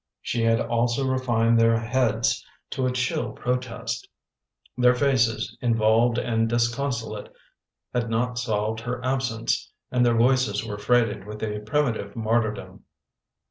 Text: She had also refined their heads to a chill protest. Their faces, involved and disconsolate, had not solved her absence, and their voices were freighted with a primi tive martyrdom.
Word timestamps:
She 0.23 0.41
had 0.41 0.59
also 0.59 1.07
refined 1.07 1.59
their 1.59 1.77
heads 1.77 2.43
to 2.71 2.87
a 2.87 2.91
chill 2.91 3.33
protest. 3.33 4.07
Their 4.75 4.95
faces, 4.95 5.55
involved 5.61 6.17
and 6.17 6.49
disconsolate, 6.49 7.31
had 7.93 8.09
not 8.09 8.39
solved 8.39 8.79
her 8.79 9.05
absence, 9.05 9.71
and 9.91 10.03
their 10.03 10.17
voices 10.17 10.65
were 10.65 10.79
freighted 10.79 11.27
with 11.27 11.43
a 11.43 11.59
primi 11.59 11.93
tive 11.99 12.15
martyrdom. 12.15 12.83